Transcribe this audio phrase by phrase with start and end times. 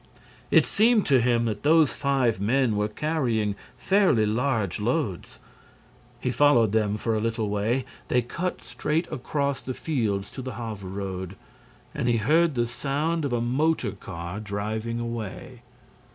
[0.49, 5.37] It seemed to him that those five men were carrying fairly large loads.
[6.19, 7.85] He followed them for a little way.
[8.07, 11.35] They cut straight across the fields to the Havre road;
[11.93, 15.61] and he heard the sound of a motor car driving away.